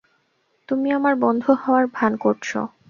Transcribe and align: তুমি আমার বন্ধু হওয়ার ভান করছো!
তুমি 0.69 0.87
আমার 0.91 1.13
বন্ধু 1.15 1.49
হওয়ার 1.61 1.85
ভান 1.93 2.11
করছো! 2.17 2.59